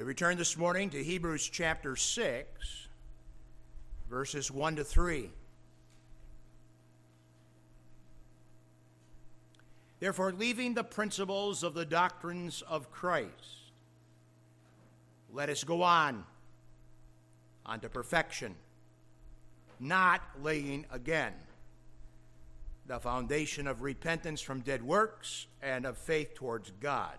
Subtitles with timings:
[0.00, 2.88] We return this morning to Hebrews chapter 6,
[4.08, 5.28] verses 1 to 3.
[9.98, 13.28] Therefore, leaving the principles of the doctrines of Christ,
[15.34, 16.24] let us go on
[17.66, 18.54] unto perfection,
[19.78, 21.34] not laying again
[22.86, 27.18] the foundation of repentance from dead works and of faith towards God,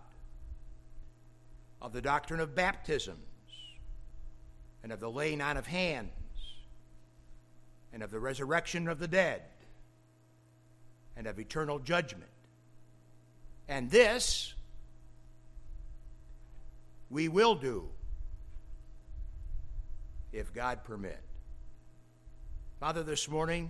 [1.81, 3.17] of the doctrine of baptisms,
[4.84, 6.09] and of the laying on of hands,
[7.94, 9.41] and of the resurrection of the dead,
[11.17, 12.30] and of eternal judgment.
[13.67, 14.53] And this
[17.09, 17.89] we will do
[20.31, 21.20] if God permit.
[22.80, 23.70] Father, this morning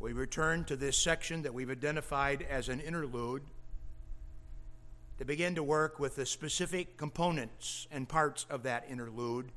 [0.00, 3.42] we return to this section that we've identified as an interlude
[5.18, 9.52] to begin to work with the specific components and parts of that interlude,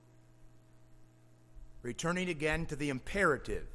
[1.81, 3.65] returning again to the imperative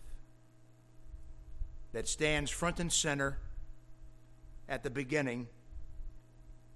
[1.92, 3.38] that stands front and center
[4.68, 5.48] at the beginning,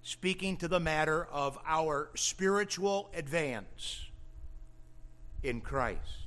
[0.03, 4.07] speaking to the matter of our spiritual advance
[5.43, 6.27] in Christ.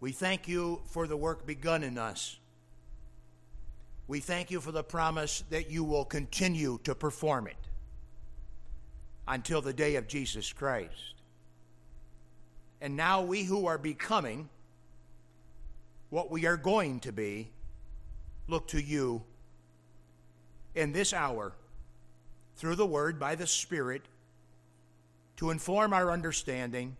[0.00, 2.38] We thank you for the work begun in us.
[4.06, 7.56] We thank you for the promise that you will continue to perform it
[9.26, 11.14] until the day of Jesus Christ.
[12.80, 14.48] And now we who are becoming
[16.10, 17.50] what we are going to be
[18.46, 19.22] look to you
[20.74, 21.52] in this hour
[22.56, 24.02] through the Word by the Spirit
[25.36, 26.96] to inform our understanding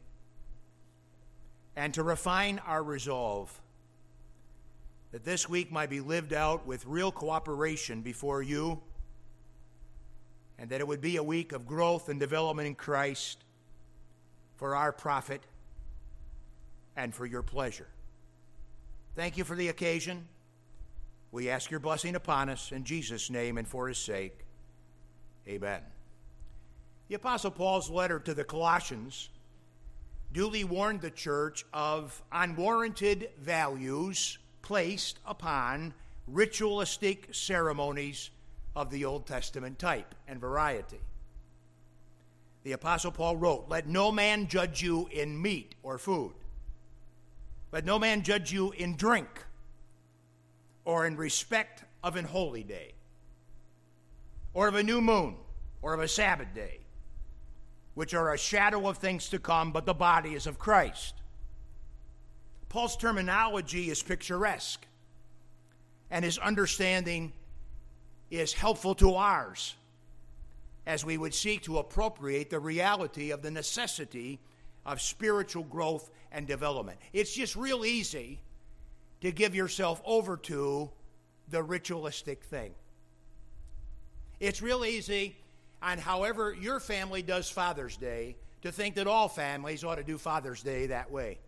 [1.77, 3.61] and to refine our resolve
[5.15, 8.81] that this week might be lived out with real cooperation before you
[10.59, 13.45] and that it would be a week of growth and development in Christ
[14.57, 15.41] for our profit
[16.97, 17.87] and for your pleasure.
[19.15, 20.27] Thank you for the occasion.
[21.31, 24.41] We ask your blessing upon us in Jesus' name and for his sake.
[25.47, 25.83] Amen.
[27.07, 29.29] The Apostle Paul's letter to the Colossians
[30.33, 35.93] duly warned the church of unwarranted values placed upon
[36.27, 38.31] ritualistic ceremonies
[38.75, 41.01] of the Old Testament type and variety.
[42.63, 46.33] The Apostle Paul wrote, Let no man judge you in meat or food.
[47.73, 49.29] Let no man judge you in drink
[50.87, 52.93] or in respect of an holy day,
[54.55, 55.37] or of a new moon,
[55.83, 56.79] or of a Sabbath day,
[57.95, 61.15] which are a shadow of things to come, but the body is of Christ.
[62.75, 64.85] Paul's terminology is picturesque,
[66.11, 67.33] and his understanding
[68.33, 69.77] is helpful to ours
[70.85, 74.41] as we would seek to appropriate the reality of the necessity
[74.85, 76.99] of spiritual growth and development.
[77.13, 78.41] It's just real easy
[79.21, 80.91] to give yourself over to
[81.51, 82.75] the ritualistic thing.
[84.41, 85.37] It's real easy
[85.81, 90.19] and however your family does Father's Day to think that all families ought to do
[90.19, 91.39] Father's Day that way.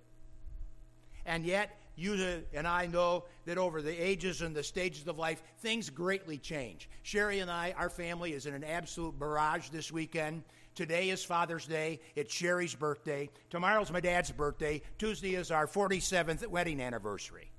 [1.27, 5.43] And yet, you and I know that over the ages and the stages of life,
[5.59, 6.89] things greatly change.
[7.03, 10.45] Sherry and I, our family is in an absolute barrage this weekend.
[10.75, 12.01] Today is Father's Day.
[12.15, 13.31] It's Sherry's birthday.
[13.51, 14.83] Tomorrow's my dad's birthday.
[14.99, 17.51] Tuesday is our 47th wedding anniversary.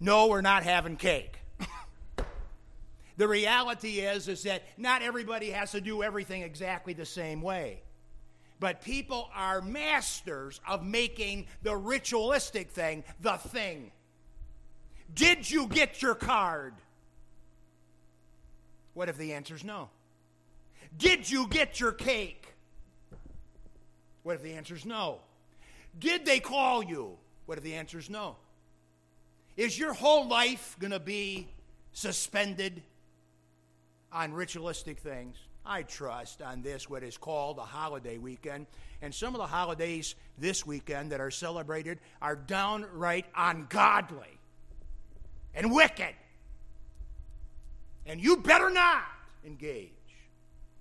[0.00, 1.38] No, we're not having cake.
[3.16, 7.82] the reality is is that not everybody has to do everything exactly the same way.
[8.62, 13.90] But people are masters of making the ritualistic thing the thing.
[15.12, 16.74] Did you get your card?
[18.94, 19.90] What if the answer is no?
[20.96, 22.54] Did you get your cake?
[24.22, 25.18] What if the answer is no?
[25.98, 27.18] Did they call you?
[27.46, 28.36] What if the answer is no?
[29.56, 31.48] Is your whole life going to be
[31.94, 32.80] suspended
[34.12, 35.36] on ritualistic things?
[35.64, 38.66] I trust on this, what is called a holiday weekend.
[39.00, 44.38] And some of the holidays this weekend that are celebrated are downright ungodly
[45.54, 46.14] and wicked.
[48.06, 49.04] And you better not
[49.46, 49.90] engage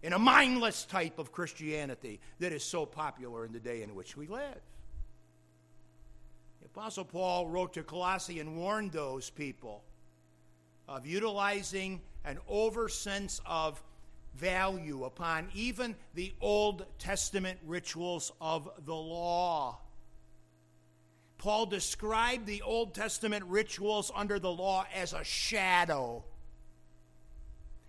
[0.01, 4.18] in a mindless type of Christianity that is so popular in the day in which
[4.18, 4.62] we live.
[6.62, 9.84] The Apostle Paul wrote to Colossae and warned those people
[10.88, 13.81] of utilizing an oversense of
[14.36, 19.80] value upon even the Old Testament rituals of the law.
[21.38, 26.24] Paul described the Old Testament rituals under the law as a shadow.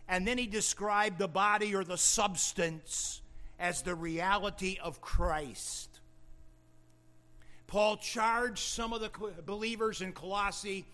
[0.08, 3.20] And then he described the body or the substance
[3.58, 6.00] as the reality of Christ.
[7.66, 9.10] Paul charged some of the
[9.46, 10.86] believers in Colossae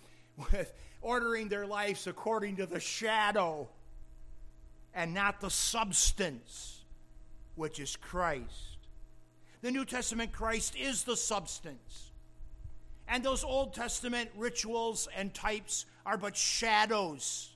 [0.53, 3.69] with ordering their lives according to the shadow
[4.95, 6.85] and not the substance,
[7.55, 8.79] which is Christ.
[9.61, 12.13] The New Testament Christ is the substance.
[13.09, 17.51] And those Old Testament rituals and types are but shadows.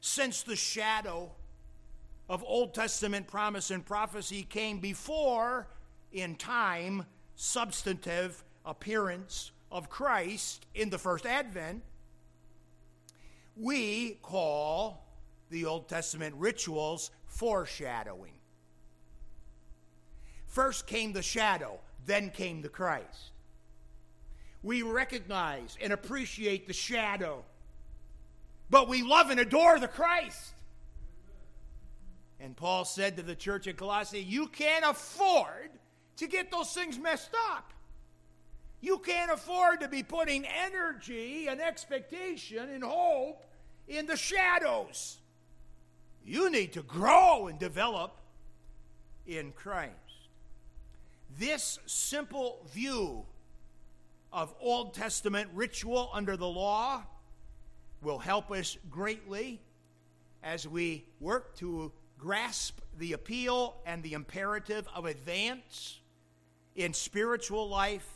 [0.00, 1.32] Since the shadow
[2.28, 5.66] of Old Testament promise and prophecy came before,
[6.12, 7.04] in time,
[7.34, 11.82] substantive appearance of Christ in the first advent,
[13.56, 15.03] we call
[15.54, 18.32] the Old Testament rituals foreshadowing.
[20.46, 23.30] First came the shadow, then came the Christ.
[24.62, 27.44] We recognize and appreciate the shadow,
[28.68, 30.54] but we love and adore the Christ.
[32.40, 35.70] And Paul said to the church at Colossae, You can't afford
[36.16, 37.72] to get those things messed up.
[38.80, 43.44] You can't afford to be putting energy and expectation and hope
[43.86, 45.18] in the shadows.
[46.24, 48.16] You need to grow and develop
[49.26, 49.92] in Christ.
[51.38, 53.24] This simple view
[54.32, 57.02] of Old Testament ritual under the law
[58.02, 59.60] will help us greatly
[60.42, 66.00] as we work to grasp the appeal and the imperative of advance
[66.74, 68.08] in spiritual life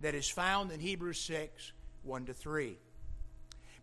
[0.00, 1.72] that is found in Hebrews 6
[2.02, 2.76] 1 to 3.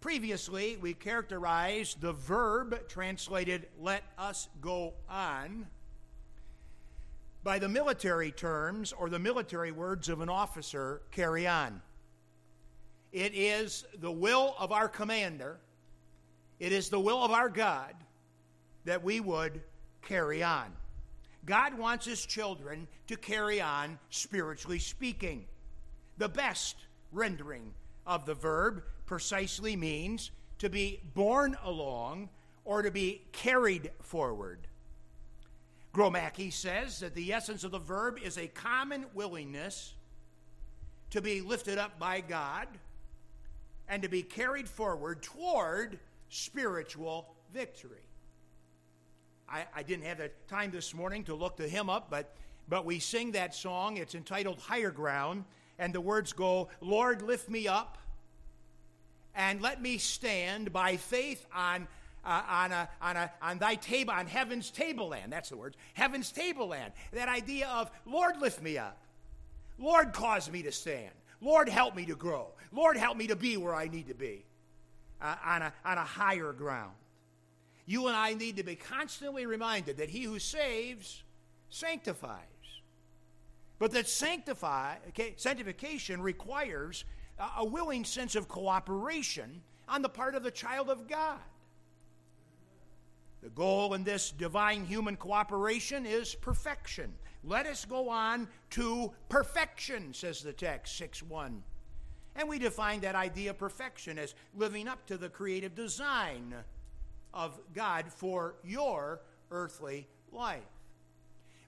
[0.02, 5.68] Previously, we characterized the verb translated let us go on
[7.44, 11.82] by the military terms or the military words of an officer carry on.
[13.12, 15.60] It is the will of our commander,
[16.60, 17.94] it is the will of our God
[18.86, 19.62] that we would
[20.02, 20.72] carry on.
[21.46, 25.46] God wants his children to carry on, spiritually speaking.
[26.18, 26.76] The best
[27.12, 27.74] rendering
[28.06, 30.30] of the verb precisely means
[30.60, 32.30] to be borne along
[32.64, 34.60] or to be carried forward.
[35.96, 39.96] Gromacki says that the essence of the verb is a common willingness
[41.10, 42.68] to be lifted up by God
[43.88, 45.98] and to be carried forward toward
[46.30, 48.06] spiritual victory.
[49.50, 52.36] I, I didn't have the time this morning to look the hymn up, but,
[52.68, 53.98] but we sing that song.
[53.98, 55.46] It's entitled Higher Ground,
[55.80, 57.98] and the words go, Lord, lift me up
[59.36, 61.88] and let me stand by faith on
[62.26, 65.32] uh, on, a, on, a, on thy table, on heaven's tableland.
[65.32, 65.78] That's the words.
[65.94, 66.92] Heaven's tableland.
[67.14, 69.02] That idea of, Lord, lift me up.
[69.80, 71.14] Lord, cause me to stand.
[71.40, 72.48] Lord, help me to grow.
[72.74, 74.44] Lord, help me to be where I need to be
[75.22, 76.92] uh, on, a, on a higher ground
[77.90, 81.24] you and I need to be constantly reminded that he who saves
[81.72, 82.44] sanctifies.
[83.80, 87.04] But that sanctify, okay, sanctification requires
[87.58, 91.40] a willing sense of cooperation on the part of the child of God.
[93.42, 97.14] The goal in this divine human cooperation is perfection.
[97.44, 101.64] Let us go on to perfection, says the text 6 1.
[102.36, 106.54] And we define that idea of perfection as living up to the creative design
[107.34, 109.22] of God for your
[109.52, 110.62] earthly life.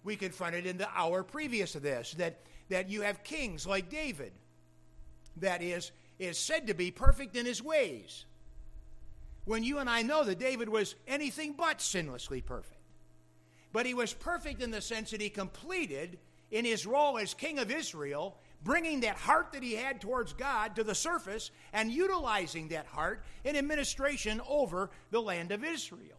[0.03, 3.89] We confront it in the hour previous to this that, that you have kings like
[3.89, 4.33] David
[5.37, 8.25] that is, is said to be perfect in his ways.
[9.45, 12.77] When you and I know that David was anything but sinlessly perfect.
[13.73, 16.19] But he was perfect in the sense that he completed
[16.51, 20.75] in his role as king of Israel bringing that heart that he had towards God
[20.75, 26.17] to the surface and utilizing that heart in administration over the land of Israel.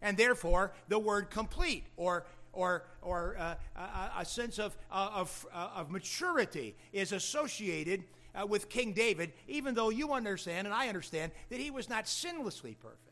[0.00, 2.24] And therefore, the word complete or
[2.58, 8.02] or, or uh, a, a, sense of, uh, of, uh, of maturity is associated
[8.34, 12.06] uh, with King David, even though you understand and I understand that he was not
[12.06, 13.02] sinlessly perfect.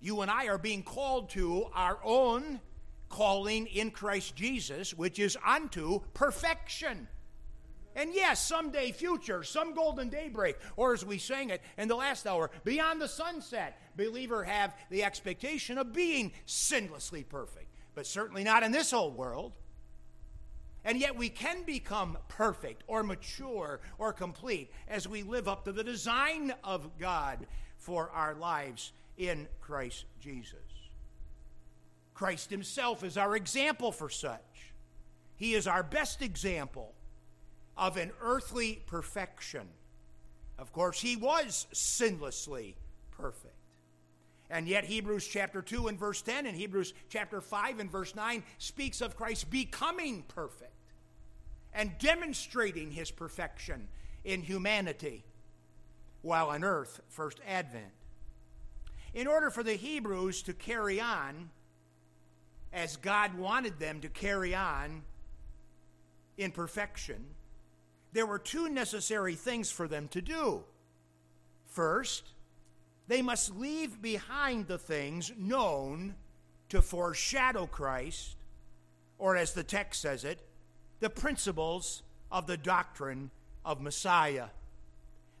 [0.00, 2.60] You and I are being called to our own
[3.10, 7.08] calling in Christ Jesus, which is unto perfection.
[7.98, 12.28] And yes, someday future, some golden daybreak, or as we sang it in the last
[12.28, 18.62] hour, beyond the sunset, believer have the expectation of being sinlessly perfect, but certainly not
[18.62, 19.52] in this old world.
[20.84, 25.72] And yet we can become perfect or mature or complete as we live up to
[25.72, 30.54] the design of God for our lives in Christ Jesus.
[32.14, 34.72] Christ himself is our example for such.
[35.34, 36.94] He is our best example
[37.78, 39.68] of an earthly perfection.
[40.58, 42.74] Of course, he was sinlessly
[43.12, 43.54] perfect.
[44.50, 48.42] And yet, Hebrews chapter 2 and verse 10 and Hebrews chapter 5 and verse 9
[48.58, 50.72] speaks of Christ becoming perfect
[51.72, 53.88] and demonstrating his perfection
[54.24, 55.22] in humanity
[56.22, 57.92] while on earth, first advent.
[59.14, 61.50] In order for the Hebrews to carry on
[62.72, 65.02] as God wanted them to carry on
[66.36, 67.24] in perfection,
[68.12, 70.64] there were two necessary things for them to do.
[71.66, 72.24] First,
[73.06, 76.14] they must leave behind the things known
[76.68, 78.36] to foreshadow Christ,
[79.18, 80.40] or as the text says it,
[81.00, 83.30] the principles of the doctrine
[83.64, 84.46] of Messiah.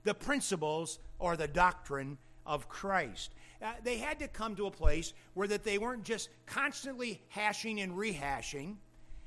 [0.04, 3.32] The principles or the doctrine of Christ.
[3.60, 7.80] Uh, they had to come to a place where that they weren't just constantly hashing
[7.80, 8.76] and rehashing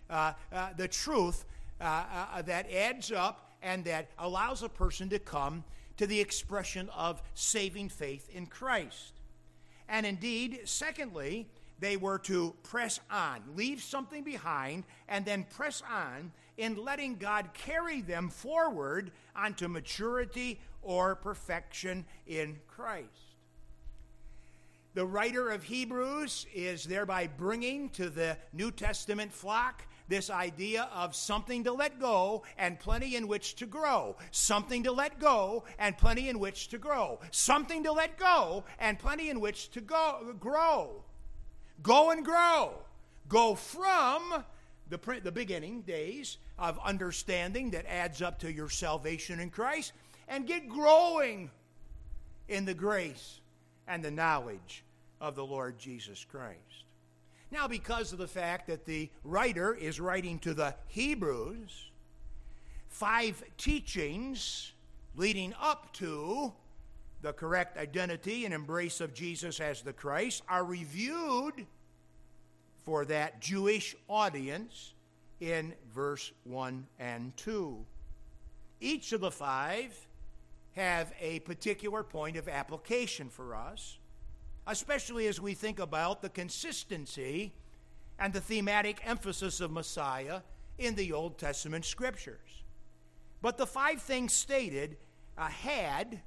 [0.09, 1.45] uh, uh, the truth
[1.81, 2.03] uh,
[2.35, 5.63] uh, that adds up and that allows a person to come
[5.97, 9.13] to the expression of saving faith in Christ.
[9.89, 11.47] And indeed, secondly,
[11.79, 17.49] they were to press on, leave something behind, and then press on in letting God
[17.53, 23.07] carry them forward onto maturity or perfection in Christ.
[24.93, 31.15] The writer of Hebrews is thereby bringing to the New Testament flock this idea of
[31.15, 34.15] something to let go and plenty in which to grow.
[34.29, 37.19] Something to let go and plenty in which to grow.
[37.31, 41.03] Something to let go and plenty in which to go, grow.
[41.81, 42.73] Go and grow.
[43.27, 44.43] Go from
[44.89, 49.93] the, the beginning days of understanding that adds up to your salvation in Christ
[50.27, 51.49] and get growing
[52.47, 53.39] in the grace
[53.87, 54.83] and the knowledge
[55.19, 56.57] of the Lord Jesus Christ.
[57.51, 61.89] Now, because of the fact that the writer is writing to the Hebrews,
[62.87, 64.71] five teachings
[65.15, 66.53] leading up to
[67.21, 71.65] the correct identity and embrace of Jesus as the Christ are reviewed
[72.83, 74.93] for that Jewish audience
[75.41, 77.77] in verse 1 and 2.
[78.79, 79.93] Each of the five
[80.71, 83.97] have a particular point of application for us
[84.71, 87.51] especially as we think about the consistency
[88.17, 90.39] and the thematic emphasis of Messiah
[90.77, 92.63] in the Old Testament scriptures.
[93.41, 94.95] But the five things stated
[95.37, 96.21] uh, had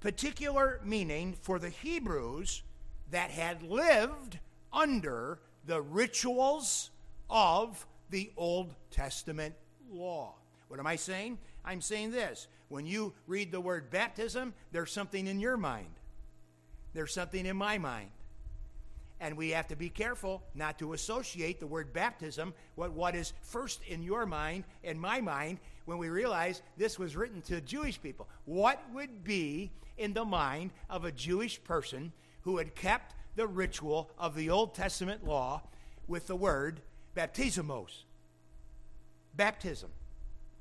[0.00, 2.62] particular meaning for the Hebrews
[3.10, 4.38] that had lived
[4.70, 6.90] under the rituals
[7.30, 9.54] of the Old Testament
[9.90, 10.34] law.
[10.68, 11.38] What am I saying?
[11.64, 12.46] I'm saying this.
[12.68, 15.94] When you read the word baptism, there's something in your mind
[16.94, 18.10] there's something in my mind.
[19.20, 23.32] And we have to be careful not to associate the word baptism with what is
[23.42, 28.00] first in your mind and my mind when we realize this was written to Jewish
[28.00, 28.28] people.
[28.44, 34.10] What would be in the mind of a Jewish person who had kept the ritual
[34.18, 35.62] of the Old Testament law
[36.08, 36.80] with the word
[37.14, 38.04] baptismos?
[39.36, 39.90] Baptism.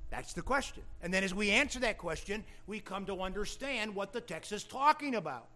[0.10, 0.84] That's the question.
[1.02, 4.64] And then as we answer that question, we come to understand what the text is
[4.64, 5.48] talking about.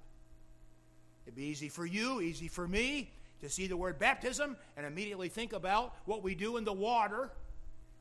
[1.28, 5.28] It'd be easy for you, easy for me to see the word baptism and immediately
[5.28, 7.30] think about what we do in the water,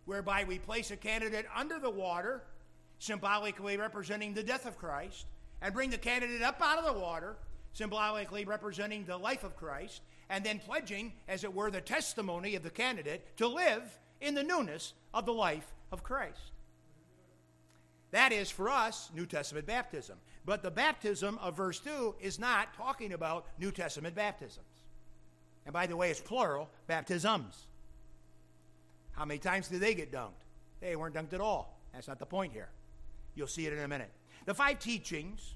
[0.05, 2.45] whereby we place a candidate under the water,
[3.01, 5.27] symbolically representing the death of Christ,
[5.61, 7.35] and bring the candidate up out of the water,
[7.73, 12.63] symbolically representing the life of Christ, and then pledging, as it were, the testimony of
[12.63, 16.53] the candidate to live in the newness of the life of Christ.
[18.13, 20.17] That is for us New Testament baptism.
[20.47, 24.65] But the baptism of verse 2 is not talking about New Testament baptisms.
[25.65, 27.67] And by the way, it's plural baptisms.
[29.11, 30.45] How many times did they get dunked?
[30.81, 31.77] They weren't dunked at all.
[31.93, 32.69] That's not the point here.
[33.35, 34.11] You'll see it in a minute.
[34.45, 35.55] The five teachings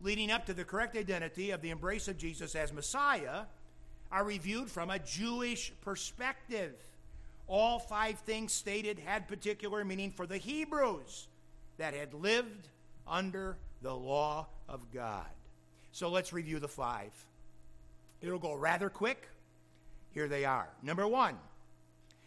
[0.00, 3.42] leading up to the correct identity of the embrace of Jesus as Messiah
[4.10, 6.74] are reviewed from a Jewish perspective.
[7.46, 11.28] All five things stated had particular meaning for the Hebrews
[11.78, 12.68] that had lived
[13.06, 13.56] under
[13.86, 15.28] the law of God.
[15.92, 17.12] So let's review the five.
[18.20, 19.28] It'll go rather quick.
[20.10, 20.68] Here they are.
[20.82, 21.36] Number one,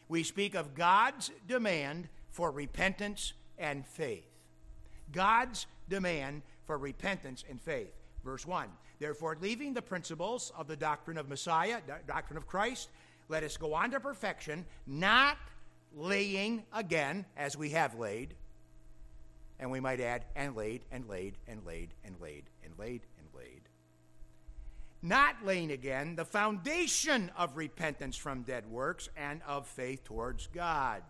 [0.08, 4.24] we speak of God's demand for repentance and faith.
[5.12, 7.94] God's demand for repentance and faith.
[8.24, 12.88] Verse 1 Therefore, leaving the principles of the doctrine of Messiah, doctrine of Christ,
[13.28, 15.38] let us go on to perfection, not
[15.94, 18.34] laying again, as we have laid,
[19.60, 23.28] and we might add, and laid, and laid, and laid, and laid, and laid, and
[23.36, 23.62] laid.
[25.02, 31.04] Not laying again the foundation of repentance from dead works and of faith towards God.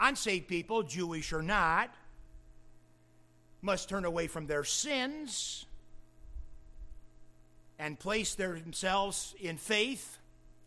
[0.00, 1.94] Unsaved people, Jewish or not,
[3.60, 5.66] must turn away from their sins
[7.78, 10.18] and place themselves in faith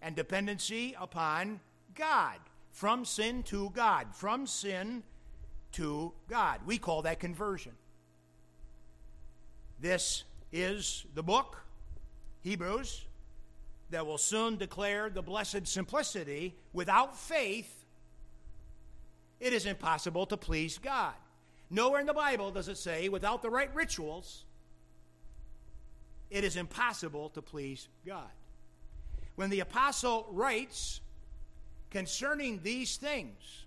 [0.01, 1.59] and dependency upon
[1.95, 2.37] God.
[2.71, 4.07] From sin to God.
[4.13, 5.03] From sin
[5.73, 6.59] to God.
[6.65, 7.73] We call that conversion.
[9.79, 11.57] This is the book,
[12.41, 13.05] Hebrews,
[13.89, 16.55] that will soon declare the blessed simplicity.
[16.73, 17.85] Without faith,
[19.39, 21.13] it is impossible to please God.
[21.69, 24.45] Nowhere in the Bible does it say, without the right rituals,
[26.29, 28.29] it is impossible to please God.
[29.35, 31.01] When the apostle writes
[31.89, 33.65] concerning these things,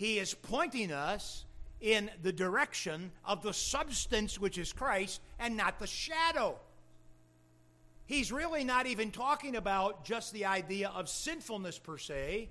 [0.00, 1.44] he is pointing us
[1.78, 6.58] in the direction of the substance which is Christ and not the shadow.
[8.06, 12.48] He's really not even talking about just the idea of sinfulness per se,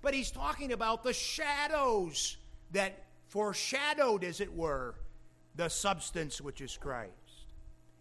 [0.00, 2.38] but he's talking about the shadows
[2.72, 4.94] that foreshadowed, as it were,
[5.56, 7.12] the substance which is Christ.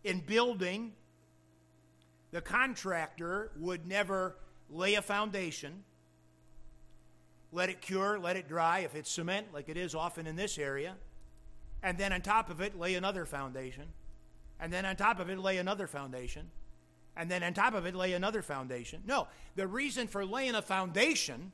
[0.05, 0.93] In building,
[2.31, 4.37] the contractor would never
[4.69, 5.83] lay a foundation,
[7.53, 10.57] let it cure, let it dry, if it's cement, like it is often in this
[10.57, 10.95] area,
[11.83, 13.85] and then on top of it lay another foundation,
[14.59, 16.49] and then on top of it lay another foundation,
[17.15, 19.03] and then on top of it lay another foundation.
[19.05, 21.51] No, the reason for laying a foundation,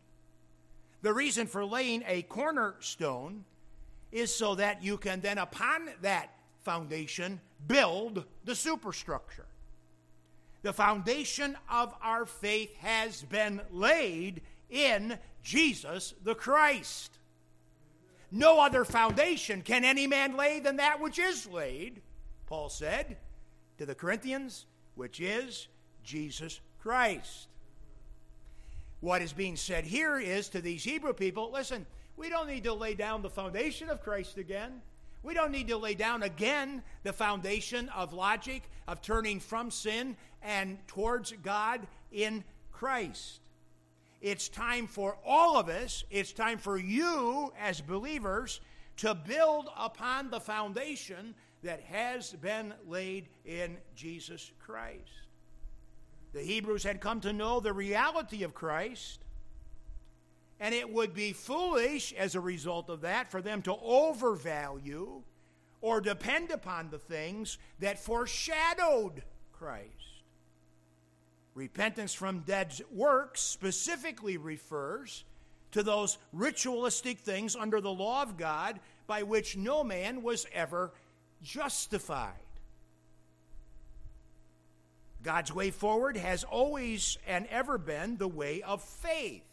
[1.01, 3.43] the reason for laying a cornerstone,
[4.11, 6.29] is so that you can then, upon that
[6.61, 9.45] foundation, build the superstructure.
[10.61, 17.17] The foundation of our faith has been laid in Jesus the Christ.
[18.31, 22.01] No other foundation can any man lay than that which is laid,
[22.45, 23.17] Paul said
[23.77, 24.65] to the Corinthians,
[24.95, 25.67] which is
[26.03, 27.47] Jesus Christ.
[28.99, 31.85] What is being said here is to these Hebrew people listen,
[32.17, 34.81] we don't need to lay down the foundation of Christ again.
[35.23, 40.17] We don't need to lay down again the foundation of logic, of turning from sin
[40.41, 43.39] and towards God in Christ.
[44.21, 48.59] It's time for all of us, it's time for you as believers
[48.97, 55.09] to build upon the foundation that has been laid in Jesus Christ.
[56.33, 59.19] The Hebrews had come to know the reality of Christ
[60.59, 65.21] and it would be foolish as a result of that for them to overvalue
[65.81, 70.08] or depend upon the things that foreshadowed Christ.
[71.55, 75.23] Repentance from dead works specifically refers
[75.71, 80.91] to those ritualistic things under the law of God by which no man was ever
[81.43, 82.33] justified.
[85.21, 89.43] God's way forward has always and ever been the way of faith.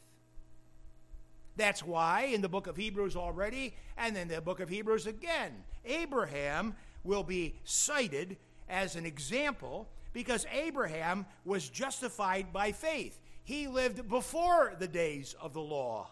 [1.57, 5.65] That's why in the book of Hebrews already, and in the book of Hebrews again,
[5.85, 8.37] Abraham will be cited
[8.69, 13.21] as an example because Abraham was justified by faith.
[13.45, 16.09] He lived before the days of the law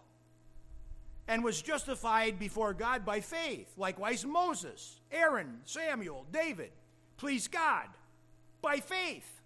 [1.27, 3.73] and was justified before God by faith.
[3.79, 6.71] Likewise, Moses, Aaron, Samuel, David,
[7.17, 7.87] please God
[8.61, 9.41] by faith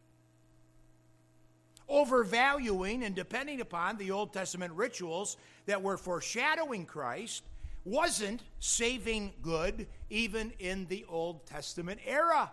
[1.88, 7.44] overvaluing and depending upon the Old Testament rituals that were foreshadowing Christ
[7.84, 12.50] wasn't saving good even in the Old Testament era.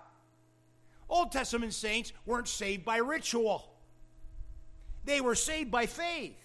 [1.10, 3.70] Old Testament saints weren't saved by ritual,
[5.06, 6.38] they were saved by faith.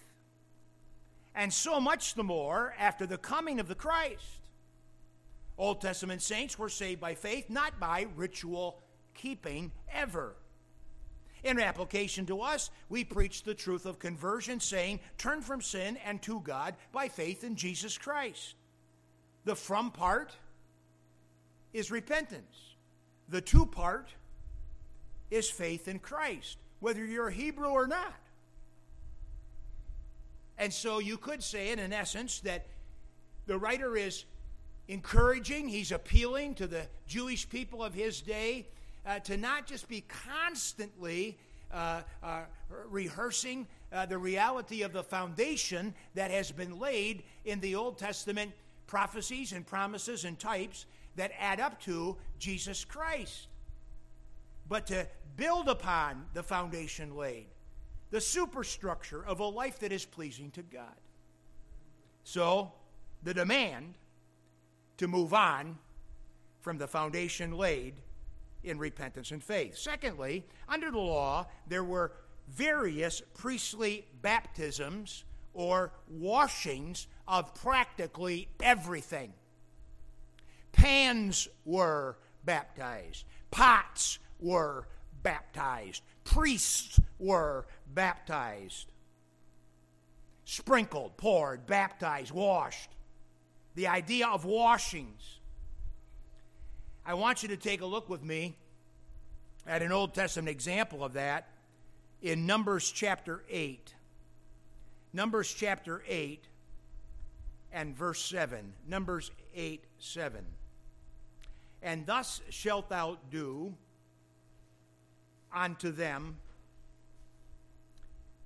[1.33, 4.41] And so much the more after the coming of the Christ.
[5.57, 8.81] Old Testament saints were saved by faith, not by ritual
[9.13, 10.35] keeping ever.
[11.43, 16.21] In application to us, we preach the truth of conversion, saying, Turn from sin and
[16.23, 18.55] to God by faith in Jesus Christ.
[19.45, 20.35] The from part
[21.73, 22.75] is repentance,
[23.27, 24.09] the to part
[25.31, 28.13] is faith in Christ, whether you're a Hebrew or not.
[30.57, 32.67] And so you could say, in an essence, that
[33.47, 34.25] the writer is
[34.87, 38.67] encouraging, he's appealing to the Jewish people of his day
[39.05, 41.37] uh, to not just be constantly
[41.71, 42.41] uh, uh,
[42.89, 48.51] rehearsing uh, the reality of the foundation that has been laid in the Old Testament
[48.87, 53.47] prophecies and promises and types that add up to Jesus Christ,
[54.71, 55.05] but to
[55.35, 57.47] build upon the foundation laid,
[58.09, 60.95] the superstructure of a life that is pleasing to God.
[62.23, 62.71] So,
[63.21, 63.95] the demand
[64.95, 65.77] to move on
[66.61, 67.95] from the foundation laid
[68.63, 69.77] in repentance and faith.
[69.77, 72.13] Secondly, under the law, there were
[72.47, 79.33] various priestly baptisms or washings of practically everything.
[80.71, 84.87] Pans were baptized, pots were
[85.23, 88.91] baptized, priests were baptized,
[90.45, 92.89] sprinkled, poured, baptized, washed.
[93.75, 95.39] The idea of washings.
[97.05, 98.57] I want you to take a look with me
[99.65, 101.47] at an Old Testament example of that
[102.21, 103.93] in Numbers chapter 8.
[105.13, 106.43] Numbers chapter 8
[107.71, 108.73] and verse 7.
[108.87, 110.45] Numbers 8 7.
[111.81, 113.73] And thus shalt thou do
[115.53, 116.37] unto them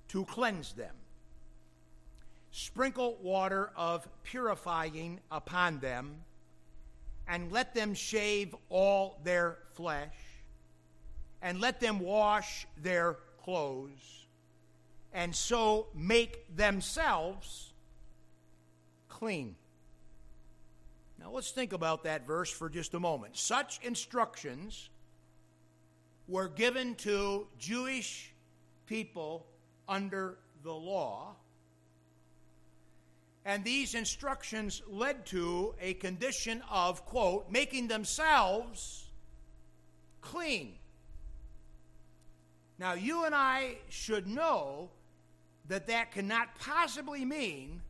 [0.08, 0.94] to cleanse them.
[2.50, 6.22] Sprinkle water of purifying upon them,
[7.28, 10.14] and let them shave all their flesh,
[11.42, 14.26] and let them wash their clothes,
[15.12, 17.72] and so make themselves
[19.08, 19.56] clean.
[21.18, 23.36] Now let's think about that verse for just a moment.
[23.36, 24.88] Such instructions
[26.28, 28.32] were given to Jewish
[28.86, 29.46] people
[29.88, 31.36] under the law.
[33.44, 39.04] And these instructions led to a condition of, quote, making themselves
[40.20, 40.74] clean.
[42.78, 44.90] Now, you and I should know
[45.68, 47.82] that that cannot possibly mean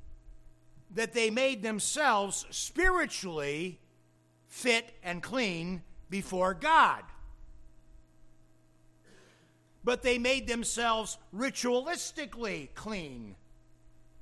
[0.95, 3.81] that they made themselves spiritually
[4.47, 7.03] fit and clean before God.
[9.87, 13.37] But they made themselves ritualistically clean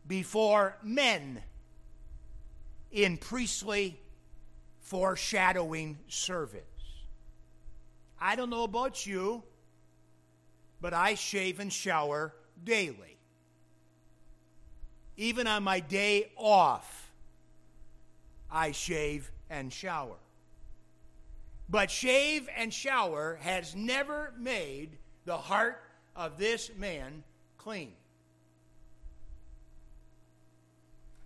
[0.06, 1.42] before men
[2.92, 3.98] in priestly
[4.82, 6.62] foreshadowing service.
[8.20, 9.42] I don't know about you,
[10.80, 13.14] but I shave and shower daily
[15.16, 17.12] even on my day off,
[18.50, 20.16] I shave and shower.
[21.68, 25.82] But shave and shower has never made the heart
[26.16, 27.22] of this man
[27.58, 27.92] clean.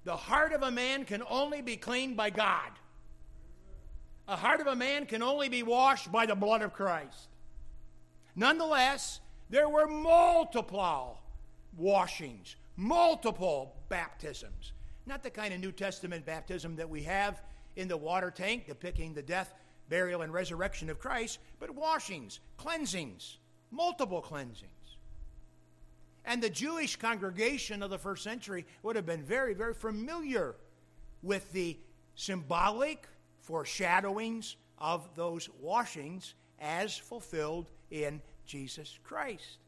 [0.04, 2.70] The heart of a man can only be cleaned by God.
[4.26, 7.28] A heart of a man can only be washed by the blood of Christ.
[8.36, 11.18] Nonetheless, there were multiple
[11.76, 14.72] washings, multiple baptisms.
[15.06, 17.40] Not the kind of New Testament baptism that we have
[17.76, 19.54] in the water tank depicting the death,
[19.88, 23.38] burial, and resurrection of Christ, but washings, cleansings,
[23.70, 24.72] multiple cleansings.
[26.24, 30.56] And the Jewish congregation of the first century would have been very, very familiar
[31.22, 31.78] with the
[32.14, 33.08] symbolic
[33.40, 39.58] foreshadowings of those washings as fulfilled in Jesus Christ.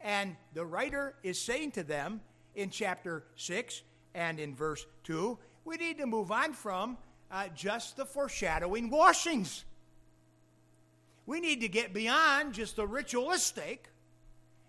[0.00, 2.20] And the writer is saying to them
[2.54, 3.82] in chapter 6
[4.14, 6.98] and in verse 2, we need to move on from
[7.30, 9.64] uh, just the foreshadowing washings.
[11.26, 13.88] We need to get beyond just the ritualistic,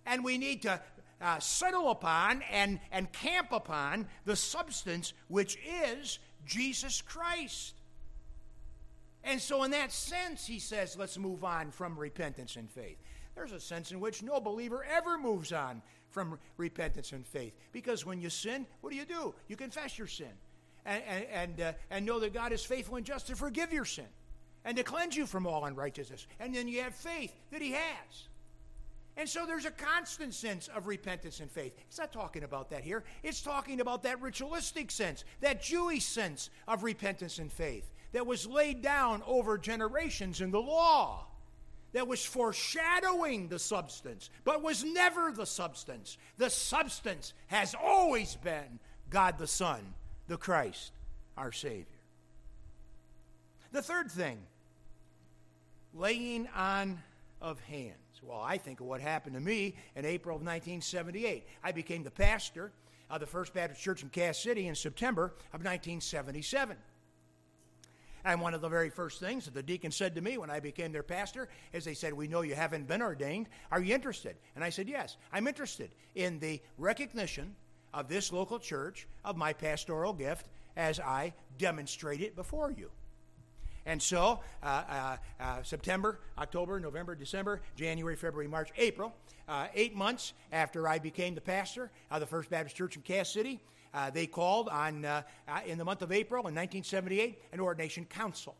[0.05, 0.79] and we need to
[1.21, 5.57] uh, settle upon and, and camp upon the substance which
[5.91, 7.75] is Jesus Christ.
[9.23, 12.97] And so, in that sense, he says, let's move on from repentance and faith.
[13.35, 17.53] There's a sense in which no believer ever moves on from repentance and faith.
[17.71, 19.33] Because when you sin, what do you do?
[19.47, 20.31] You confess your sin
[20.85, 23.83] and, and, and, uh, and know that God is faithful and just to forgive your
[23.83, 24.05] sin
[24.65, 26.27] and to cleanse you from all unrighteousness.
[26.39, 28.27] And then you have faith that He has.
[29.17, 31.73] And so there's a constant sense of repentance and faith.
[31.87, 33.03] It's not talking about that here.
[33.23, 38.45] It's talking about that ritualistic sense, that Jewish sense of repentance and faith that was
[38.45, 41.27] laid down over generations in the law
[41.93, 46.17] that was foreshadowing the substance, but was never the substance.
[46.37, 49.79] The substance has always been God the Son,
[50.27, 50.91] the Christ,
[51.37, 51.85] our Savior.
[53.71, 54.39] The third thing,
[55.95, 56.99] laying on
[57.41, 57.95] of hands.
[58.21, 61.45] Well, I think of what happened to me in April of 1978.
[61.63, 62.71] I became the pastor
[63.09, 66.75] of the First Baptist Church in Cass City in September of 1977.
[68.23, 70.59] And one of the very first things that the deacon said to me when I
[70.59, 73.47] became their pastor is they said, We know you haven't been ordained.
[73.71, 74.35] Are you interested?
[74.55, 77.55] And I said, Yes, I'm interested in the recognition
[77.93, 82.89] of this local church of my pastoral gift as I demonstrate it before you.
[83.85, 89.13] And so, uh, uh, uh, September, October, November, December, January, February, March, April,
[89.47, 93.31] uh, eight months after I became the pastor of the First Baptist Church in Cass
[93.31, 93.59] City,
[93.93, 95.05] uh, they called on,
[95.65, 98.55] in the month of April in 1978 an ordination council.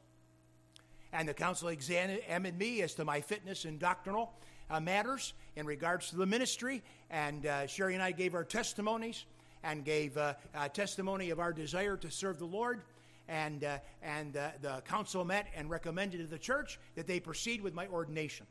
[1.12, 4.34] And the council examined me as to my fitness in doctrinal
[4.70, 6.84] uh, matters in regards to the ministry.
[7.10, 9.26] And uh, Sherry and I gave our testimonies
[9.64, 10.34] and gave uh,
[10.74, 12.82] testimony of our desire to serve the Lord.
[13.28, 13.66] And,
[14.04, 18.46] and the council met and recommended to the church that they proceed with my ordination.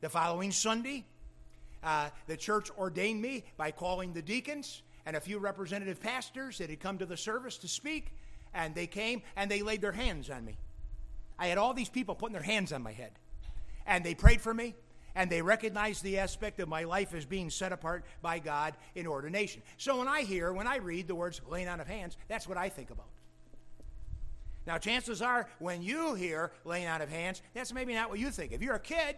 [0.00, 1.06] The following Sunday,
[1.82, 6.70] uh, the church ordained me by calling the deacons and a few representative pastors that
[6.70, 8.12] had come to the service to speak,
[8.52, 10.56] and they came and they laid their hands on me.
[11.38, 13.12] I had all these people putting their hands on my head,
[13.86, 14.74] and they prayed for me,
[15.14, 19.06] and they recognized the aspect of my life as being set apart by God in
[19.06, 19.62] ordination.
[19.78, 22.58] So when I hear, when I read the words laying on of hands, that's what
[22.58, 23.06] I think about.
[24.68, 28.30] Now, chances are, when you hear laying out of hands, that's maybe not what you
[28.30, 28.52] think.
[28.52, 29.16] If you're a kid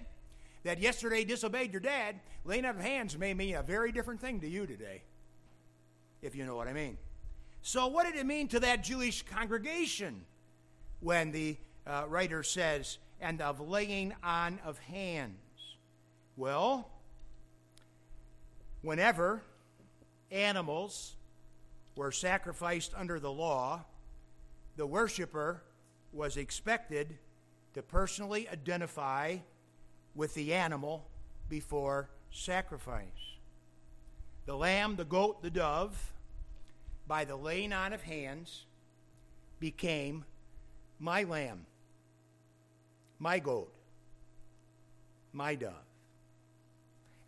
[0.63, 4.39] that yesterday disobeyed your dad, laying out of hands may mean a very different thing
[4.43, 5.03] to you today,
[6.23, 6.99] if you know what I mean.
[7.63, 10.25] So, what did it mean to that Jewish congregation
[11.01, 15.35] when the uh, writer says, and of laying on of hands?
[16.37, 16.89] Well,
[18.83, 19.43] whenever
[20.31, 21.17] animals
[21.97, 23.85] were sacrificed under the law,
[24.81, 25.63] the worshiper
[26.11, 27.19] was expected
[27.75, 29.37] to personally identify
[30.15, 31.07] with the animal
[31.51, 33.05] before sacrifice.
[34.47, 36.15] The lamb, the goat, the dove,
[37.07, 38.65] by the laying on of hands,
[39.59, 40.25] became
[40.99, 41.67] my lamb,
[43.19, 43.71] my goat,
[45.35, 45.75] my dove.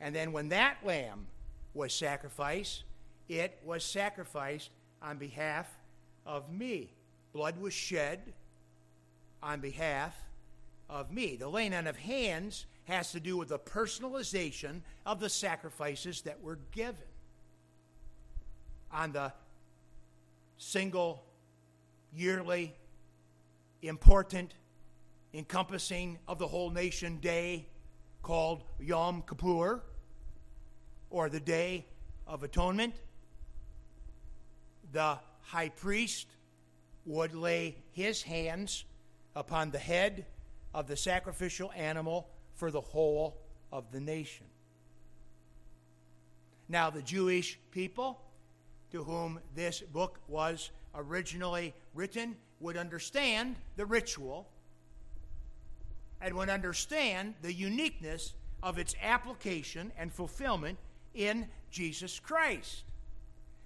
[0.01, 1.27] And then when that lamb
[1.75, 2.85] was sacrificed,
[3.29, 4.71] it was sacrificed
[5.03, 5.69] on behalf
[6.25, 6.95] of me
[7.33, 8.33] blood was shed
[9.43, 10.15] on behalf
[10.89, 11.37] of me.
[11.37, 16.43] The laying on of hands has to do with the personalization of the sacrifices that
[16.43, 16.97] were given.
[18.93, 19.33] On the
[20.59, 21.25] single,
[22.15, 22.75] yearly,
[23.81, 24.55] important,
[25.33, 27.67] encompassing of the whole nation day
[28.23, 29.83] called Yom Kippur,
[31.11, 31.87] or the Day
[32.27, 32.95] of Atonement,
[34.93, 36.27] the high priest
[37.05, 38.85] would lay his hands
[39.35, 40.27] upon the head
[40.75, 43.37] of the sacrificial animal for the whole
[43.73, 44.47] of the nation.
[46.69, 48.21] Now, the Jewish people
[48.93, 54.49] to whom this book was originally written would understand the ritual
[56.21, 60.79] and would understand the uniqueness of its application and fulfillment
[61.15, 62.85] in Jesus Christ.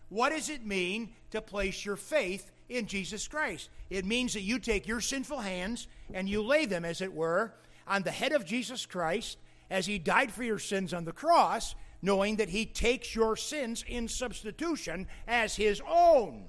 [0.08, 3.70] What does it mean to place your faith in Jesus Christ.
[3.90, 7.54] It means that you take your sinful hands and you lay them, as it were,
[7.86, 9.38] on the head of Jesus Christ
[9.70, 13.84] as he died for your sins on the cross, knowing that he takes your sins
[13.86, 16.44] in substitution as his own.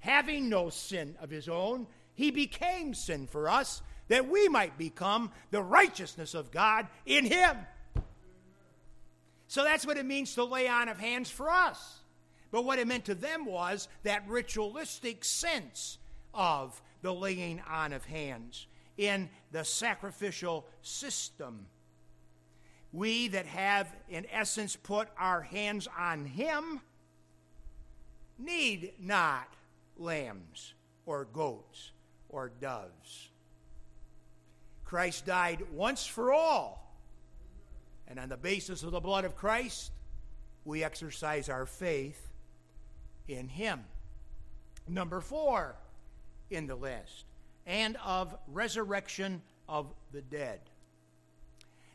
[0.00, 5.30] Having no sin of his own, he became sin for us that we might become
[5.50, 7.56] the righteousness of God in him.
[9.46, 11.99] So that's what it means to lay on of hands for us.
[12.50, 15.98] But what it meant to them was that ritualistic sense
[16.34, 21.66] of the laying on of hands in the sacrificial system.
[22.92, 26.80] We that have, in essence, put our hands on Him
[28.38, 29.48] need not
[29.96, 30.74] lambs
[31.06, 31.92] or goats
[32.28, 33.28] or doves.
[34.84, 36.78] Christ died once for all.
[38.08, 39.92] And on the basis of the blood of Christ,
[40.64, 42.29] we exercise our faith
[43.30, 43.84] in him.
[44.88, 45.76] Number four
[46.50, 47.24] in the list,
[47.66, 50.60] and of resurrection of the dead.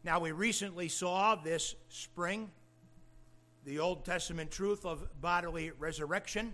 [0.03, 2.49] Now, we recently saw this spring
[3.65, 6.53] the Old Testament truth of bodily resurrection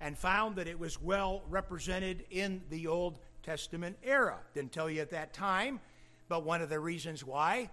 [0.00, 4.38] and found that it was well represented in the Old Testament era.
[4.52, 5.80] Didn't tell you at that time,
[6.28, 7.70] but one of the reasons why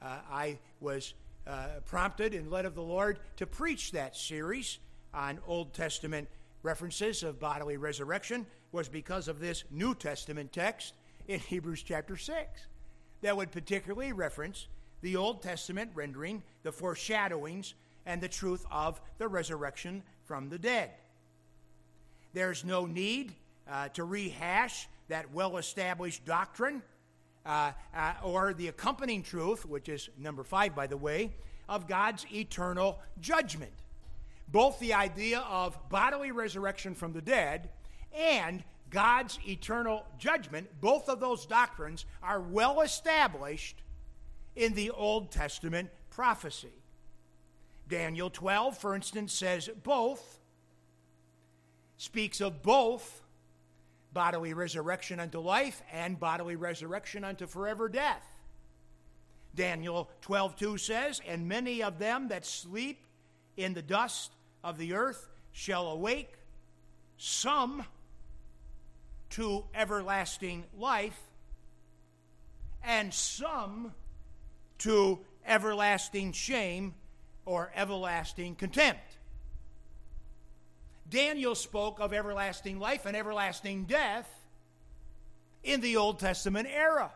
[0.00, 1.14] uh, I was
[1.46, 4.78] uh, prompted and led of the Lord to preach that series
[5.14, 6.28] on Old Testament
[6.62, 10.94] references of bodily resurrection was because of this New Testament text
[11.28, 12.66] in Hebrews chapter 6
[13.22, 14.66] that would particularly reference
[15.00, 17.74] the Old Testament rendering the foreshadowings
[18.06, 20.90] and the truth of the resurrection from the dead.
[22.32, 23.32] There's no need
[23.70, 26.82] uh, to rehash that well established doctrine
[27.46, 31.32] uh, uh, or the accompanying truth, which is number five, by the way,
[31.68, 33.72] of God's eternal judgment
[34.48, 37.70] both the idea of bodily resurrection from the dead
[38.14, 43.82] and God's eternal judgment, both of those doctrines are well established
[44.54, 46.82] in the Old Testament prophecy.
[47.88, 50.38] Daniel 12, for instance, says both,
[51.96, 53.22] speaks of both
[54.12, 58.24] bodily resurrection unto life and bodily resurrection unto forever death.
[59.54, 63.04] Daniel 12:2 says, "And many of them that sleep
[63.56, 66.32] in the dust of the earth shall awake,
[67.16, 67.84] some
[69.30, 71.20] to everlasting life,
[72.82, 73.92] and some
[74.78, 76.94] to everlasting shame
[77.46, 79.18] or everlasting contempt.
[81.08, 84.28] Daniel spoke of everlasting life and everlasting death
[85.62, 87.12] in the Old Testament era.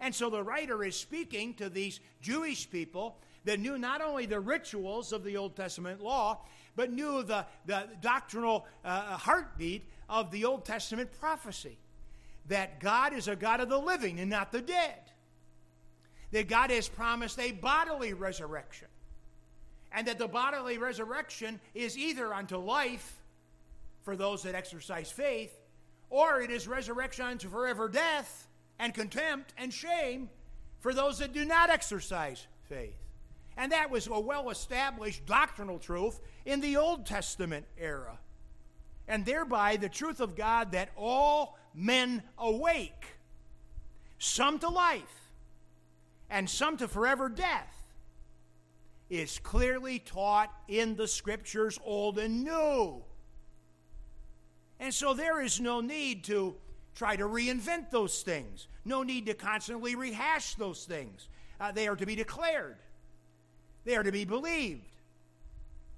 [0.00, 4.40] And so the writer is speaking to these Jewish people that knew not only the
[4.40, 6.40] rituals of the Old Testament law,
[6.76, 11.78] but knew the, the doctrinal uh, heartbeat of the Old Testament prophecy.
[12.46, 15.10] That God is a God of the living and not the dead,
[16.30, 18.88] that God has promised a bodily resurrection,
[19.92, 23.22] and that the bodily resurrection is either unto life
[24.02, 25.52] for those that exercise faith,
[26.10, 28.48] or it is resurrection unto forever death
[28.78, 30.30] and contempt and shame
[30.80, 33.07] for those that do not exercise faith.
[33.58, 38.18] And that was a well established doctrinal truth in the Old Testament era.
[39.08, 43.18] And thereby the truth of God that all men awake,
[44.18, 45.32] some to life,
[46.30, 47.74] and some to forever death,
[49.10, 53.02] is clearly taught in the scriptures, old and new.
[54.78, 56.54] And so there is no need to
[56.94, 61.28] try to reinvent those things, no need to constantly rehash those things.
[61.58, 62.76] Uh, they are to be declared,
[63.88, 64.82] they are to be believed,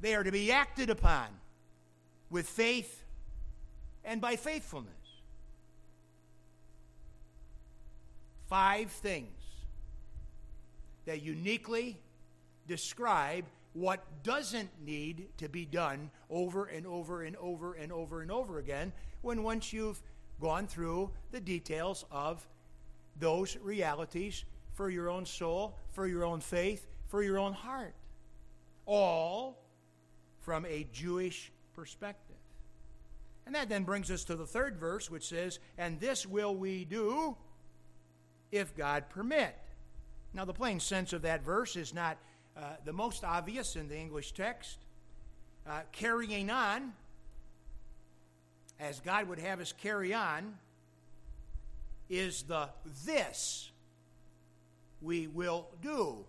[0.01, 1.27] they are to be acted upon
[2.31, 3.03] with faith
[4.05, 4.93] and by faithfulness.
[8.49, 9.27] Five things
[11.05, 11.99] that uniquely
[12.69, 18.31] describe what doesn't need to be done over and over and over and over and
[18.31, 20.01] over again when once you've
[20.41, 22.47] gone through the details of
[23.19, 27.95] those realities for your own soul, for your own faith, for your own heart.
[28.87, 29.59] All
[30.41, 32.37] from a Jewish perspective.
[33.47, 36.85] And that then brings us to the third verse, which says, And this will we
[36.85, 37.37] do
[38.53, 39.57] if God permit.
[40.33, 42.17] Now, the plain sense of that verse is not
[42.57, 44.79] uh, the most obvious in the English text.
[45.69, 46.93] Uh, carrying on,
[48.79, 50.55] as God would have us carry on,
[52.09, 52.69] is the
[53.05, 53.71] this
[55.03, 56.25] we will do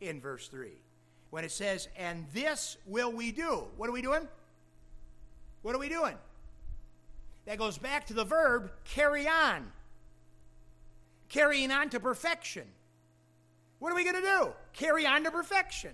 [0.00, 0.70] in verse 3.
[1.30, 4.26] When it says, and this will we do, what are we doing?
[5.62, 6.16] What are we doing?
[7.46, 9.70] That goes back to the verb carry on.
[11.28, 12.64] Carrying on to perfection.
[13.78, 14.48] What are we going to do?
[14.72, 15.92] Carry on to perfection.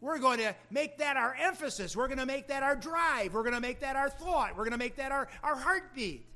[0.00, 1.96] We're going to make that our emphasis.
[1.96, 3.32] We're going to make that our drive.
[3.32, 4.50] We're going to make that our thought.
[4.50, 6.26] We're going to make that our, our heartbeat.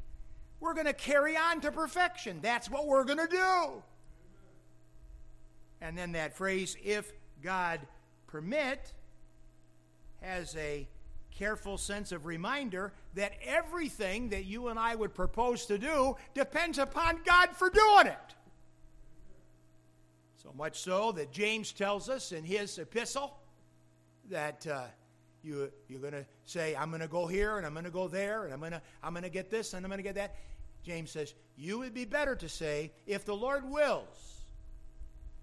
[0.60, 2.40] We're going to carry on to perfection.
[2.40, 3.82] That's what we're going to do.
[5.80, 7.12] And then that phrase, if
[7.42, 7.80] God
[8.26, 8.92] permit,
[10.20, 10.88] has a
[11.30, 16.78] careful sense of reminder that everything that you and I would propose to do depends
[16.78, 18.34] upon God for doing it.
[20.42, 23.38] So much so that James tells us in his epistle
[24.30, 24.84] that uh,
[25.42, 28.08] you, you're going to say, I'm going to go here and I'm going to go
[28.08, 30.16] there and I'm going to I'm going to get this and I'm going to get
[30.16, 30.36] that.
[30.82, 34.37] James says, You would be better to say, If the Lord wills,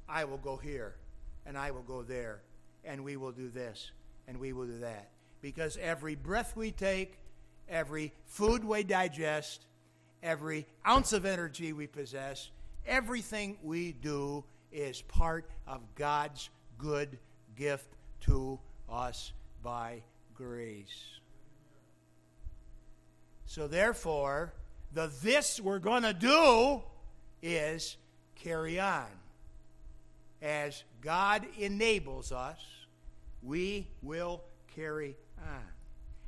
[0.08, 0.96] I will go here
[1.46, 2.42] and I will go there
[2.84, 3.92] and we will do this
[4.28, 5.10] and we will do that.
[5.42, 7.18] Because every breath we take,
[7.70, 9.66] every food we digest,
[10.24, 12.50] every ounce of energy we possess,
[12.86, 17.18] everything we do is part of God's good
[17.56, 17.88] gift
[18.22, 20.02] to us by
[20.34, 21.20] grace.
[23.46, 24.54] So, therefore,
[24.94, 26.82] the this we're going to do
[27.42, 27.98] is
[28.36, 29.06] carry on.
[30.46, 32.60] As God enables us,
[33.42, 34.44] we will
[34.76, 35.64] carry on.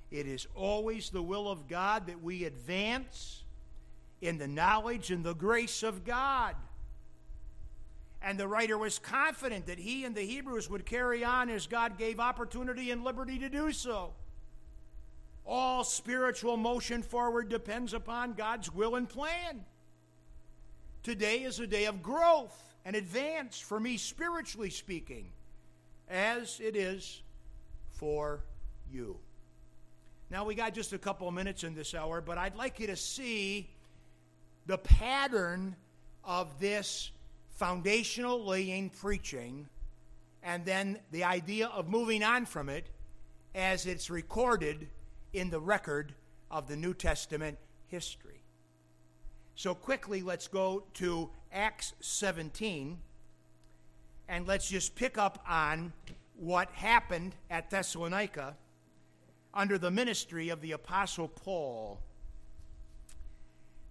[0.09, 3.43] It is always the will of God that we advance
[4.19, 6.55] in the knowledge and the grace of God.
[8.19, 11.99] And the writer was confident that he and the Hebrews would carry on as God
[11.99, 14.15] gave opportunity and liberty to do so.
[15.45, 19.63] All spiritual motion forward depends upon God's will and plan.
[21.03, 25.25] Today is a day of growth and advance for me, spiritually speaking,
[26.09, 27.21] as it is
[27.91, 28.39] for
[28.89, 29.17] you.
[30.29, 32.87] Now, we got just a couple of minutes in this hour, but I'd like you
[32.87, 33.69] to see
[34.67, 35.75] the pattern
[36.23, 37.11] of this
[37.57, 39.67] foundational laying preaching,
[40.41, 42.85] and then the idea of moving on from it
[43.53, 44.87] as it's recorded
[45.33, 46.13] in the record
[46.49, 47.57] of the New Testament
[47.87, 48.36] history.
[49.57, 52.99] So, quickly, let's go to Acts 17
[54.29, 55.93] and let's just pick up on
[56.35, 58.55] what happened at Thessalonica
[59.55, 61.99] under the ministry of the Apostle Paul.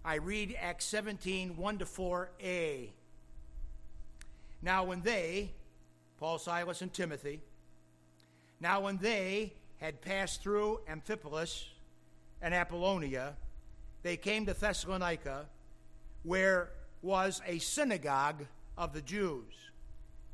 [0.05, 2.87] I read Acts 17 1 to 4a.
[4.61, 5.51] Now, when they,
[6.17, 7.41] Paul, Silas, and Timothy,
[8.61, 9.51] now when they
[9.81, 11.65] had passed through Amphipolis
[12.41, 13.35] and Apollonia,
[14.01, 15.47] they came to Thessalonica,
[16.27, 16.69] where
[17.01, 18.45] was a synagogue
[18.77, 19.71] of the Jews.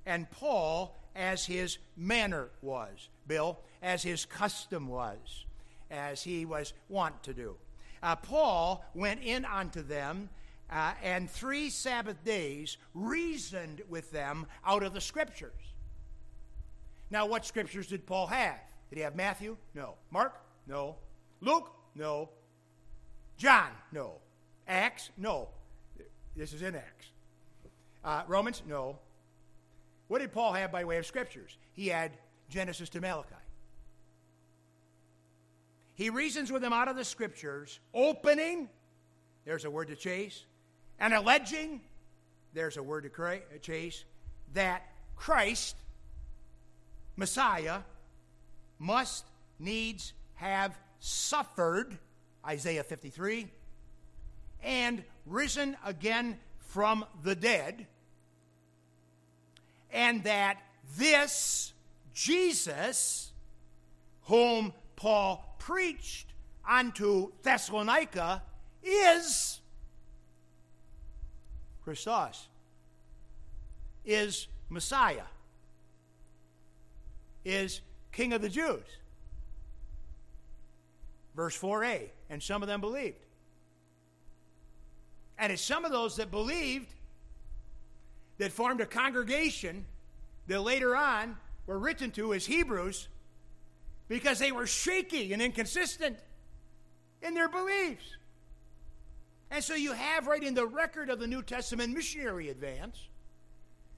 [0.05, 5.45] And Paul, as his manner was, Bill, as his custom was,
[5.91, 7.55] as he was wont to do.
[8.01, 10.29] Uh, Paul went in unto them
[10.69, 15.51] uh, and three Sabbath days reasoned with them out of the Scriptures.
[17.11, 18.57] Now, what Scriptures did Paul have?
[18.89, 19.55] Did he have Matthew?
[19.75, 19.95] No.
[20.09, 20.41] Mark?
[20.67, 20.95] No.
[21.41, 21.71] Luke?
[21.93, 22.29] No.
[23.37, 23.69] John?
[23.91, 24.15] No.
[24.67, 25.11] Acts?
[25.17, 25.49] No.
[26.36, 27.07] This is in Acts.
[28.03, 28.61] Uh, Romans?
[28.67, 28.97] No.
[30.07, 31.57] What did Paul have by way of Scriptures?
[31.73, 32.11] He had
[32.49, 33.36] Genesis to Malachi.
[35.95, 38.67] He reasons with them out of the Scriptures, opening,
[39.45, 40.45] there's a word to chase,
[40.99, 41.81] and alleging,
[42.53, 44.03] there's a word to chase,
[44.53, 44.84] that
[45.15, 45.75] Christ,
[47.15, 47.79] Messiah,
[48.79, 49.25] must
[49.59, 51.97] needs have suffered,
[52.45, 53.47] Isaiah 53,
[54.64, 57.88] and risen again from the dead,
[59.91, 60.57] and that
[60.97, 61.74] this
[62.14, 63.32] Jesus,
[64.24, 66.28] whom Paul preached
[66.68, 68.41] unto Thessalonica,
[68.84, 69.59] is
[71.84, 72.47] Christos
[74.05, 75.24] is Messiah,
[77.45, 78.84] is King of the Jews.
[81.36, 83.22] Verse 4a, and some of them believed.
[85.38, 86.93] And it's some of those that believed
[88.38, 89.86] that formed a congregation
[90.47, 93.07] that later on were written to as Hebrews
[94.07, 96.17] because they were shaky and inconsistent
[97.21, 98.03] in their beliefs.
[99.49, 103.07] And so you have right in the record of the New Testament missionary advance,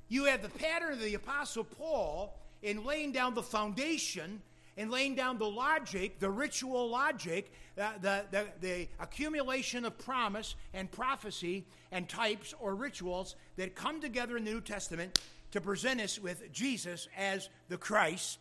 [0.09, 4.41] you have the pattern of the Apostle Paul in laying down the foundation
[4.78, 10.55] and laying down the logic, the ritual logic, uh, the, the, the accumulation of promise
[10.73, 15.19] and prophecy and types or rituals that come together in the New Testament
[15.51, 18.39] to present us with Jesus as the Christ,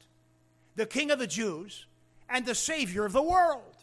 [0.74, 1.86] the King of the Jews,
[2.28, 3.76] and the Savior of the world.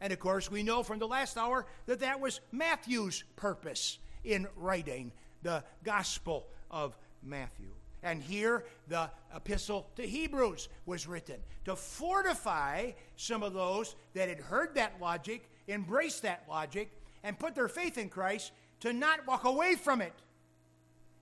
[0.00, 4.46] And of course, we know from the last hour that that was Matthew's purpose in
[4.56, 5.12] writing
[5.42, 7.70] the Gospel of Matthew.
[8.02, 11.36] And here, the epistle to Hebrews was written
[11.66, 16.90] to fortify some of those that had heard that logic, embraced that logic,
[17.22, 20.14] and put their faith in Christ to not walk away from it.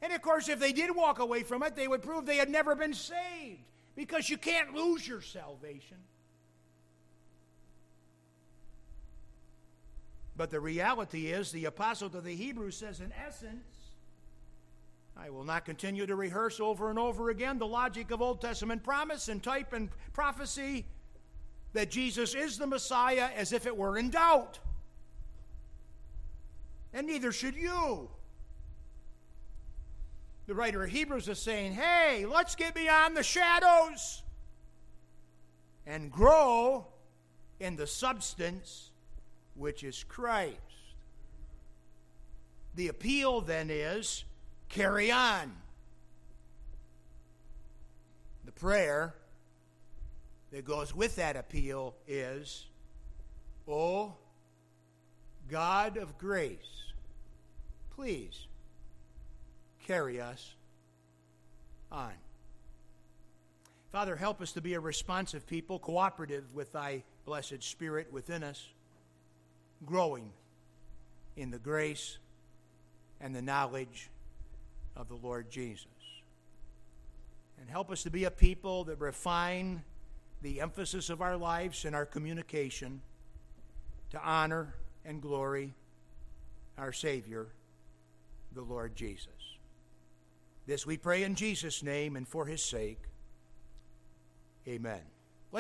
[0.01, 2.51] And of course, if they did walk away from it, they would prove they had
[2.51, 3.59] never been saved
[3.97, 5.97] because you can't lose your salvation.
[10.37, 13.65] But the reality is, the apostle to the Hebrews says, in essence,
[15.21, 18.85] I will not continue to rehearse over and over again the logic of Old Testament
[18.85, 20.87] promise and type and prophecy
[21.73, 24.61] that Jesus is the Messiah as if it were in doubt.
[26.93, 28.09] And neither should you.
[30.47, 34.23] The writer of Hebrews is saying, hey, let's get beyond the shadows
[35.87, 36.87] and grow
[37.59, 38.91] in the substance
[39.55, 40.57] which is Christ.
[42.77, 44.25] The appeal then is
[44.69, 45.53] carry on.
[48.45, 49.15] The prayer
[50.51, 52.67] that goes with that appeal is,
[53.67, 54.15] O
[55.51, 56.59] God of grace,
[57.95, 58.47] please
[59.87, 60.55] carry us
[61.91, 62.13] on.
[63.93, 68.69] Father, help us to be a responsive people, cooperative with thy blessed Spirit within us
[69.87, 70.31] growing
[71.37, 72.19] in the grace
[73.21, 74.11] and the knowledge
[74.99, 75.87] of the Lord Jesus.
[77.61, 79.83] And help us to be a people that refine
[80.43, 83.01] the emphasis of our lives and our communication
[84.11, 84.75] to honor
[85.05, 85.73] and glory
[86.77, 87.49] our Savior,
[88.55, 89.27] the Lord Jesus.
[90.67, 93.01] This we pray in Jesus' name and for his sake.
[94.67, 95.01] Amen.